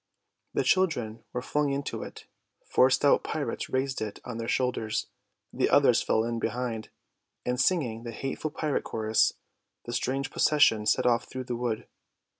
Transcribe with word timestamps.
The 0.55 0.63
children 0.63 1.23
were 1.31 1.43
flung 1.43 1.71
into 1.71 2.01
it, 2.01 2.25
four 2.65 2.89
stout 2.89 3.21
pirates 3.23 3.69
raised 3.69 4.01
it 4.01 4.19
on 4.25 4.39
their 4.39 4.47
shoulders, 4.47 5.05
the 5.53 5.69
others 5.69 6.01
fell 6.01 6.23
in 6.23 6.39
behind, 6.39 6.89
and 7.45 7.61
singing 7.61 8.01
the 8.01 8.09
hateful 8.09 8.49
pirate 8.49 8.83
chorus 8.83 9.33
the 9.85 9.93
strange 9.93 10.31
procession 10.31 10.87
set 10.87 11.05
off 11.05 11.25
through 11.29 11.43
the 11.43 11.55
wood. 11.55 11.85